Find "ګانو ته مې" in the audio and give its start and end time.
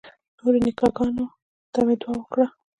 0.97-1.95